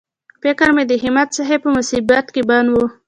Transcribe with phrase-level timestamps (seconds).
[0.43, 2.75] فکر مې د همت صاحب په مصیبت کې بند و.